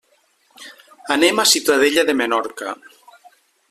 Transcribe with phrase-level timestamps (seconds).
[1.17, 2.79] Anem a Ciutadella de Menorca.